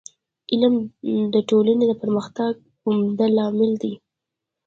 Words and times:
علم 0.51 0.75
د 1.33 1.35
ټولني 1.49 1.85
د 1.89 1.93
پرمختګ 2.01 2.51
عمده 2.87 3.27
لامل 3.37 3.71
دی. 3.81 3.93